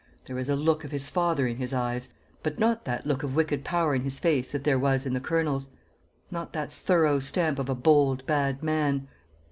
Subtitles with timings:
[0.25, 2.09] There is a look of his father in his eyes,
[2.41, 5.19] but not that look of wicked power in his face that there was in the
[5.19, 5.67] Colonel's
[6.31, 9.07] not that thorough stamp of a bold bad man.